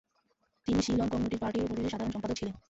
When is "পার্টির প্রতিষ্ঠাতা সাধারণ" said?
1.43-2.13